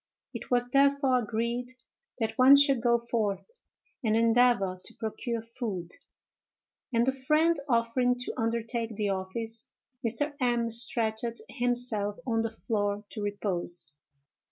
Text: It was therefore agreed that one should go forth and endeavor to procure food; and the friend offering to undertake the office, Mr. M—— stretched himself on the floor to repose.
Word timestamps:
It 0.33 0.49
was 0.49 0.67
therefore 0.69 1.19
agreed 1.19 1.73
that 2.17 2.33
one 2.35 2.55
should 2.55 2.81
go 2.81 2.97
forth 2.97 3.51
and 4.03 4.15
endeavor 4.15 4.81
to 4.83 4.93
procure 4.95 5.43
food; 5.43 5.91
and 6.91 7.05
the 7.05 7.11
friend 7.11 7.59
offering 7.69 8.15
to 8.21 8.33
undertake 8.35 8.95
the 8.95 9.09
office, 9.09 9.67
Mr. 10.03 10.33
M—— 10.41 10.71
stretched 10.71 11.23
himself 11.49 12.17
on 12.25 12.41
the 12.41 12.49
floor 12.49 13.03
to 13.11 13.21
repose. 13.21 13.93